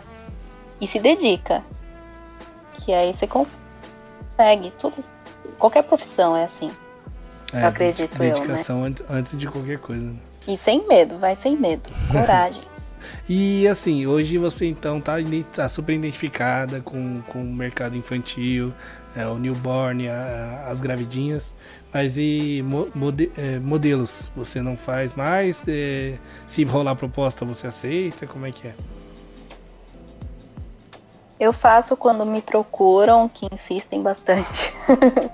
[0.81, 1.63] e se dedica.
[2.75, 4.73] Que aí você consegue.
[4.79, 4.97] Tudo.
[5.59, 6.71] Qualquer profissão é assim.
[7.53, 8.35] É, Eu acredito eu, né?
[8.35, 10.05] Dedicação antes, antes de qualquer coisa.
[10.07, 10.17] né?
[10.47, 11.91] E sem medo, vai sem medo.
[12.11, 12.63] Coragem.
[13.29, 15.15] E assim, hoje você então tá,
[15.55, 18.75] tá super identificada com, com o mercado infantil,
[19.17, 21.45] é, o newborn, a- as gravidinhas.
[21.93, 24.31] Mas e mo- mode- é, modelos?
[24.37, 25.65] Você não faz mais?
[25.67, 26.15] É,
[26.47, 28.27] se rolar proposta, você aceita?
[28.27, 28.75] Como é que é?
[31.39, 34.73] Eu faço quando me procuram, que insistem bastante.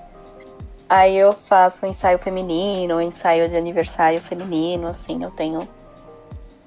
[0.89, 5.67] Aí eu faço ensaio feminino, ensaio de aniversário feminino, assim, eu tenho.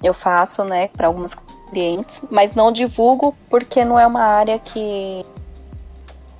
[0.03, 1.33] Eu faço, né, para algumas
[1.71, 5.25] clientes, mas não divulgo porque não é uma área que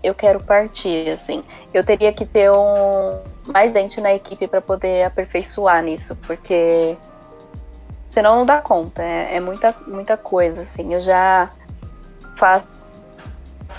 [0.03, 1.43] eu quero partir, assim.
[1.73, 6.95] Eu teria que ter um mais gente na equipe para poder aperfeiçoar nisso, porque
[8.07, 10.93] senão não dá conta, é, é muita, muita coisa, assim.
[10.93, 11.49] Eu já
[12.37, 12.65] faço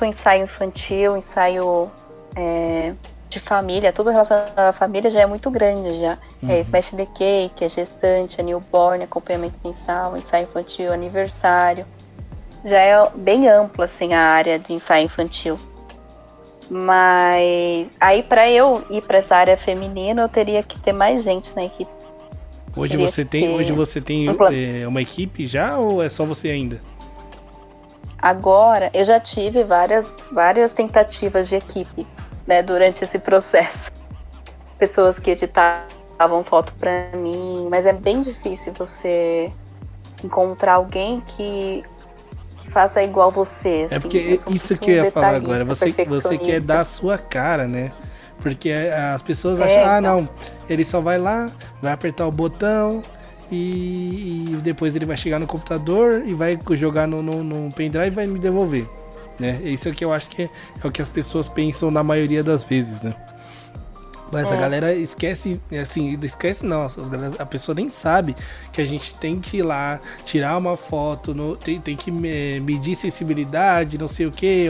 [0.03, 1.91] ensaio infantil, ensaio
[2.35, 2.95] é,
[3.29, 6.19] de família, tudo relacionado à família já é muito grande já.
[6.43, 6.51] É uhum.
[6.51, 11.87] É Smash the Cake, é gestante, é newborn, acompanhamento mensal, ensaio infantil, aniversário.
[12.65, 15.59] Já é bem ampla assim a área de ensaio infantil.
[16.75, 21.55] Mas aí para eu ir para essa área feminina, eu teria que ter mais gente
[21.55, 21.91] na equipe.
[22.75, 26.81] Hoje você tem, hoje você tem é, uma equipe já ou é só você ainda?
[28.17, 32.07] Agora, eu já tive várias, várias tentativas de equipe,
[32.47, 33.91] né, durante esse processo.
[34.79, 39.53] Pessoas que editavam foto para mim, mas é bem difícil você
[40.25, 41.85] encontrar alguém que
[42.73, 43.69] faça igual você.
[43.69, 43.95] É assim.
[43.95, 47.69] É porque isso que eu ia falar agora, você, você quer dar a sua cara,
[47.69, 47.93] né?
[48.41, 50.21] Porque as pessoas é, acham, ah, então.
[50.23, 50.29] não,
[50.69, 51.49] ele só vai lá,
[51.81, 53.01] vai apertar o botão,
[53.53, 58.07] e, e, depois ele vai chegar no computador e vai jogar no, no, no pendrive
[58.07, 58.89] e vai me devolver.
[59.39, 59.61] Né?
[59.63, 60.51] Isso é o que eu acho que é,
[60.83, 63.15] é o que as pessoas pensam na maioria das vezes, né?
[64.33, 64.55] Mas é.
[64.55, 66.87] a galera esquece, assim, esquece não,
[67.39, 68.35] a pessoa nem sabe
[68.73, 72.97] que a gente tem que ir lá, tirar uma foto, no, tem, tem que medir
[72.97, 74.69] sensibilidade, não sei o que,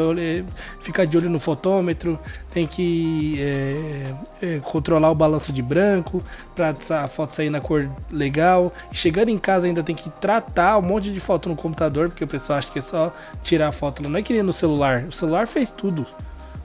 [0.80, 2.18] ficar de olho no fotômetro,
[2.50, 6.24] tem que é, é, controlar o balanço de branco
[6.56, 8.72] para a foto sair na cor legal.
[8.90, 12.28] Chegando em casa ainda tem que tratar um monte de foto no computador, porque o
[12.28, 15.12] pessoal acha que é só tirar a foto, não é que nem no celular, o
[15.12, 16.04] celular fez tudo.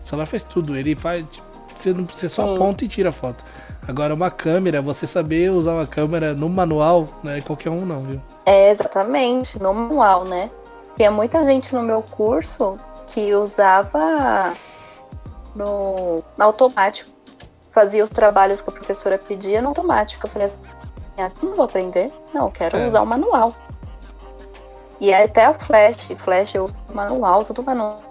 [0.04, 1.26] O celular fez tudo, ele faz
[1.82, 3.43] você, não, você só aponta e tira a foto.
[3.88, 8.03] Agora, uma câmera, você saber usar uma câmera no manual, não é qualquer um, não,
[8.03, 8.21] viu?
[8.45, 10.49] É, exatamente, no manual, né?
[10.97, 14.53] Tinha muita gente no meu curso que usava
[15.55, 17.09] no, no automático.
[17.71, 20.25] Fazia os trabalhos que a professora pedia no automático.
[20.25, 20.57] Eu falei assim,
[21.17, 22.11] assim não vou aprender.
[22.34, 22.88] Não, eu quero é.
[22.88, 23.53] usar o manual.
[24.99, 26.07] E até o flash.
[26.17, 28.07] Flash eu uso manual, tudo manual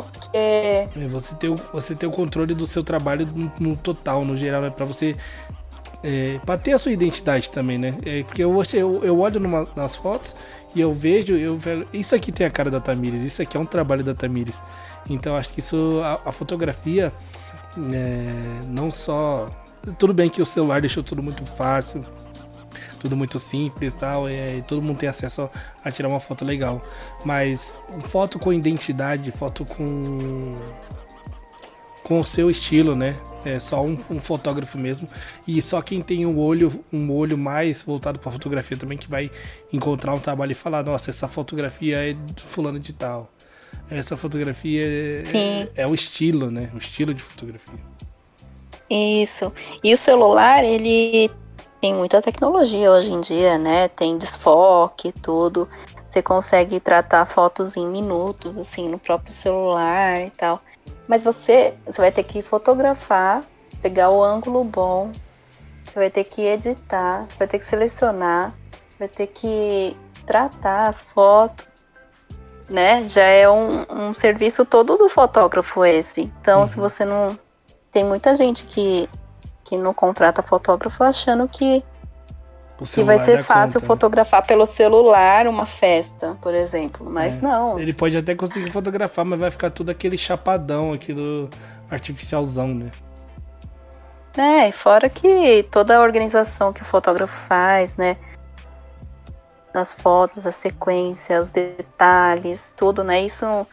[0.00, 0.28] porque.
[0.32, 4.36] É, você tem, o, você tem o controle do seu trabalho no, no total, no
[4.36, 5.16] geral, é para você.
[6.02, 7.94] É, para ter a sua identidade também, né?
[8.04, 10.34] É, porque eu, eu, eu olho numa, nas fotos
[10.74, 11.58] e eu vejo, eu
[11.92, 14.62] isso aqui tem a cara da Tamires, isso aqui é um trabalho da Tamires.
[15.08, 17.12] Então acho que isso, a, a fotografia,
[17.92, 19.48] é, não só.
[19.98, 22.04] Tudo bem que o celular deixou tudo muito fácil,
[23.00, 25.48] tudo muito simples tal, e, e todo mundo tem acesso
[25.84, 26.82] a tirar uma foto legal.
[27.24, 30.56] Mas foto com identidade, foto com
[32.02, 33.16] com o seu estilo, né?
[33.44, 35.08] É só um, um, fotógrafo mesmo.
[35.46, 39.30] E só quem tem um olho um olho mais voltado para fotografia também que vai
[39.72, 43.30] encontrar um trabalho e falar nossa essa fotografia é de fulano de tal.
[43.90, 46.70] Essa fotografia é, é, o estilo né?
[46.74, 47.78] O estilo de fotografia.
[48.90, 49.52] Isso.
[49.84, 51.30] E o celular ele
[51.80, 53.88] tem muita tecnologia hoje em dia, né?
[53.88, 55.68] Tem desfoque, tudo.
[56.06, 60.60] Você consegue tratar fotos em minutos, assim, no próprio celular e tal.
[61.06, 63.44] Mas você, você vai ter que fotografar,
[63.80, 65.12] pegar o ângulo bom,
[65.84, 68.54] você vai ter que editar, você vai ter que selecionar,
[68.98, 71.66] vai ter que tratar as fotos,
[72.68, 73.06] né?
[73.08, 76.22] Já é um, um serviço todo do fotógrafo esse.
[76.40, 76.66] Então, uhum.
[76.66, 77.38] se você não.
[77.90, 79.08] Tem muita gente que
[79.68, 81.84] que não contrata fotógrafo achando que,
[82.86, 83.86] que vai ser fácil conta, né?
[83.86, 87.08] fotografar pelo celular uma festa, por exemplo.
[87.08, 87.42] Mas é.
[87.42, 87.78] não.
[87.78, 91.50] Ele pode até conseguir fotografar, mas vai ficar tudo aquele chapadão, aquilo
[91.90, 92.90] artificialzão, né?
[94.38, 98.16] É, e fora que toda a organização que o fotógrafo faz, né?
[99.74, 103.22] Das fotos, a sequência, os detalhes, tudo, né?
[103.22, 103.66] Isso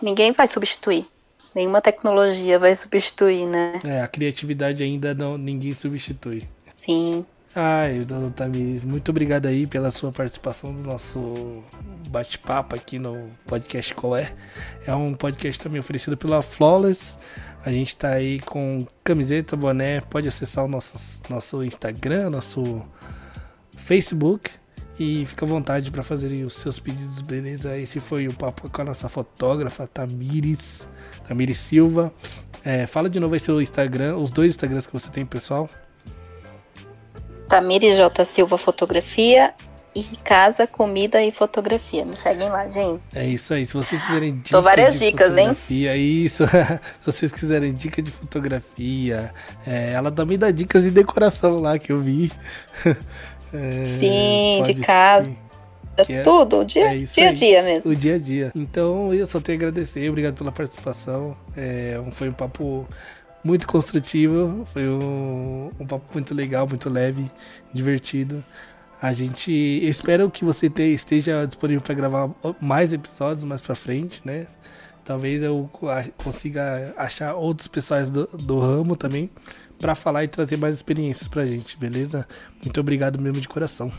[0.00, 1.11] ninguém vai substituir
[1.54, 3.80] nenhuma tecnologia vai substituir, né?
[3.84, 6.42] É, a criatividade ainda não ninguém substitui.
[6.70, 7.24] Sim.
[7.54, 11.62] Ai, dona Tamires, muito obrigado aí pela sua participação do nosso
[12.08, 14.32] bate-papo aqui no podcast Qual é?
[14.86, 17.18] É um podcast também oferecido pela Flawless.
[17.62, 20.00] A gente tá aí com camiseta, boné.
[20.00, 22.82] Pode acessar o nosso, nosso Instagram, nosso
[23.76, 24.50] Facebook.
[24.98, 27.76] E fica à vontade para fazer os seus pedidos, beleza?
[27.76, 30.86] Esse foi o papo com a nossa fotógrafa Tamires.
[31.26, 32.12] Tamires Silva.
[32.64, 35.68] É, fala de novo aí seu Instagram, os dois Instagrams que você tem, pessoal.
[37.48, 38.24] Tamires J.
[38.24, 39.52] Silva Fotografia
[39.94, 42.04] e Casa, Comida e Fotografia.
[42.04, 43.02] Me seguem lá, gente.
[43.14, 43.66] É isso aí.
[43.66, 44.50] Se vocês quiserem dicas.
[44.50, 46.24] Tô várias de dicas, fotografia, hein?
[46.24, 46.44] Isso.
[47.02, 49.32] Se vocês quiserem dica de fotografia,
[49.66, 52.32] é, ela também dá dicas de decoração lá que eu vi.
[53.54, 55.30] É, Sim, de casa.
[55.96, 57.90] É, tudo, o dia, é dia a dia mesmo.
[57.90, 58.52] O dia a dia.
[58.54, 61.36] Então eu só tenho a agradecer, obrigado pela participação.
[61.56, 62.86] É, foi um papo
[63.44, 67.30] muito construtivo, foi um, um papo muito legal, muito leve,
[67.72, 68.42] divertido.
[69.00, 72.30] A gente espera que você te, esteja disponível para gravar
[72.60, 74.46] mais episódios mais para frente, né?
[75.04, 75.68] talvez eu
[76.16, 79.30] consiga achar outros pessoais do, do ramo também
[79.78, 82.26] para falar e trazer mais experiências pra gente, beleza?
[82.62, 83.90] Muito obrigado mesmo de coração.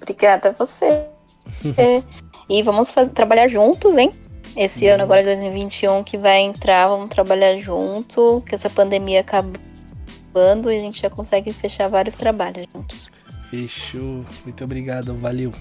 [0.00, 0.86] Obrigada a você.
[1.76, 2.02] é.
[2.48, 4.12] E vamos fazer, trabalhar juntos, hein?
[4.56, 4.94] Esse uhum.
[4.94, 10.80] ano, agora 2021, que vai entrar, vamos trabalhar junto, que essa pandemia acabando e a
[10.80, 13.10] gente já consegue fechar vários trabalhos juntos.
[13.50, 14.24] Fechou.
[14.44, 15.52] Muito obrigado, valeu.